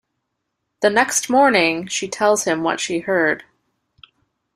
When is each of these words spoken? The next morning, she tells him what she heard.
The 0.81 0.89
next 0.89 1.29
morning, 1.29 1.85
she 1.85 2.07
tells 2.07 2.45
him 2.45 2.63
what 2.63 2.79
she 2.79 3.01
heard. 3.01 3.43